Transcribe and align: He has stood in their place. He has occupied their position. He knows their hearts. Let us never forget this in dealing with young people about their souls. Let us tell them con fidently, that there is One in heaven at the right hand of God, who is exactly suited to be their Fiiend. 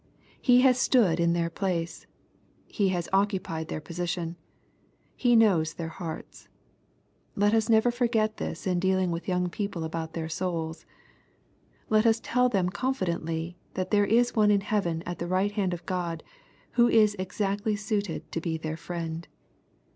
He 0.41 0.61
has 0.61 0.79
stood 0.79 1.19
in 1.19 1.33
their 1.33 1.51
place. 1.51 2.07
He 2.65 2.89
has 2.89 3.07
occupied 3.13 3.67
their 3.67 3.79
position. 3.79 4.35
He 5.15 5.35
knows 5.35 5.75
their 5.75 5.89
hearts. 5.89 6.49
Let 7.35 7.53
us 7.53 7.69
never 7.69 7.91
forget 7.91 8.37
this 8.37 8.65
in 8.65 8.79
dealing 8.79 9.11
with 9.11 9.27
young 9.27 9.47
people 9.51 9.83
about 9.83 10.13
their 10.13 10.27
souls. 10.27 10.87
Let 11.87 12.07
us 12.07 12.19
tell 12.19 12.49
them 12.49 12.69
con 12.69 12.95
fidently, 12.95 13.57
that 13.75 13.91
there 13.91 14.05
is 14.07 14.35
One 14.35 14.49
in 14.49 14.61
heaven 14.61 15.03
at 15.05 15.19
the 15.19 15.27
right 15.27 15.51
hand 15.51 15.71
of 15.71 15.85
God, 15.85 16.23
who 16.71 16.87
is 16.87 17.15
exactly 17.19 17.75
suited 17.75 18.31
to 18.31 18.41
be 18.41 18.57
their 18.57 18.77
Fiiend. 18.77 19.25